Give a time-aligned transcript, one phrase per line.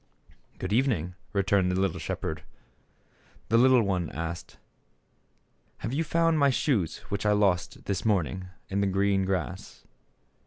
[0.57, 2.41] "Good evening," returned the little shep herd.
[3.49, 4.57] The little one asked,
[5.77, 9.85] "Have you found my shoes which I lost, this morning, in the green grass